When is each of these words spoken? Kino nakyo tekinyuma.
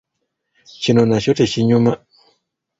Kino 0.81 1.01
nakyo 1.05 1.31
tekinyuma. 1.39 1.91